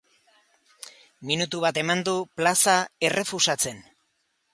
Minutu 1.31 1.59
bat 1.65 1.79
eman 1.81 2.01
du 2.07 2.15
plaza 2.39 2.75
errefusatzen. 3.11 3.83